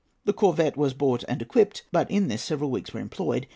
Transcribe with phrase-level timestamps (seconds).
[0.25, 3.45] The corvette was bought and equipped; but in this several weeks were employed.